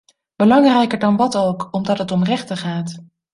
Belangrijker 0.35 0.99
dan 0.99 1.15
wat 1.15 1.35
ook, 1.37 1.67
omdat 1.71 1.97
het 1.97 2.11
om 2.11 2.23
rechten 2.23 2.57
gaat. 2.57 2.99